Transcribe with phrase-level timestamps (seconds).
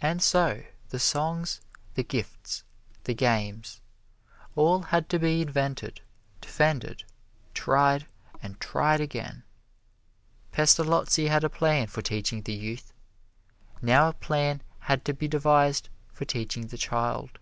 [0.00, 1.60] And so the songs,
[1.92, 2.64] the gifts,
[3.04, 3.82] the games
[4.56, 6.00] all had to be invented,
[6.40, 7.04] defended,
[7.52, 8.06] tried
[8.42, 9.42] and tried again.
[10.50, 12.94] Pestalozzi had a plan for teaching the youth;
[13.82, 17.38] now a plan had to be devised for teaching the child.